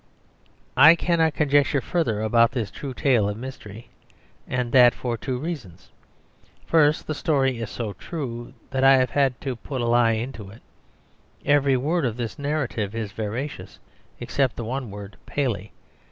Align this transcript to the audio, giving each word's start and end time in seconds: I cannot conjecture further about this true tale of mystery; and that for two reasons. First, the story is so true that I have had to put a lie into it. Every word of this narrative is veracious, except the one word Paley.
I 0.75 0.95
cannot 0.95 1.35
conjecture 1.35 1.79
further 1.79 2.23
about 2.23 2.53
this 2.53 2.71
true 2.71 2.91
tale 2.95 3.29
of 3.29 3.37
mystery; 3.37 3.89
and 4.47 4.71
that 4.71 4.95
for 4.95 5.15
two 5.15 5.37
reasons. 5.37 5.89
First, 6.65 7.05
the 7.05 7.13
story 7.13 7.59
is 7.59 7.69
so 7.69 7.93
true 7.93 8.51
that 8.71 8.83
I 8.83 8.95
have 8.97 9.11
had 9.11 9.39
to 9.41 9.55
put 9.55 9.79
a 9.79 9.85
lie 9.85 10.13
into 10.13 10.49
it. 10.49 10.63
Every 11.45 11.77
word 11.77 12.03
of 12.03 12.17
this 12.17 12.39
narrative 12.39 12.95
is 12.95 13.11
veracious, 13.11 13.77
except 14.19 14.55
the 14.55 14.65
one 14.65 14.89
word 14.89 15.17
Paley. 15.27 15.71